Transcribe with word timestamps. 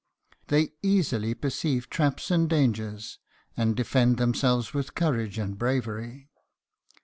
They 0.47 0.71
easily 0.81 1.35
perceive 1.35 1.87
traps 1.87 2.31
and 2.31 2.49
dangers, 2.49 3.19
and 3.55 3.75
defend 3.75 4.17
themselves 4.17 4.73
with 4.73 4.95
courage 4.95 5.37
and 5.37 5.55
bravery. 5.55 6.31